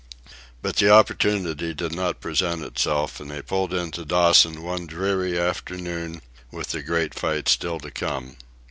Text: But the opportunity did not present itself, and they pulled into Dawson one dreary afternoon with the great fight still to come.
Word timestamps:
But 0.63 0.77
the 0.77 0.89
opportunity 0.89 1.75
did 1.75 1.93
not 1.93 2.21
present 2.21 2.63
itself, 2.63 3.19
and 3.19 3.29
they 3.29 3.43
pulled 3.43 3.71
into 3.71 4.03
Dawson 4.03 4.63
one 4.63 4.87
dreary 4.87 5.37
afternoon 5.39 6.23
with 6.49 6.69
the 6.69 6.81
great 6.81 7.13
fight 7.13 7.47
still 7.47 7.79
to 7.81 7.91
come. 7.91 8.37